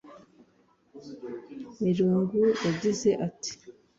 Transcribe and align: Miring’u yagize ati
Miring’u 1.81 2.41
yagize 2.63 3.09
ati 3.27 3.51